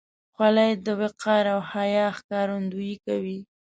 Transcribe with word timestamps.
خولۍ 0.35 0.71
د 0.85 0.87
وقار 0.99 1.43
او 1.53 1.59
حیا 1.71 2.05
ښکارندویي 2.17 2.95
کوي. 3.05 3.39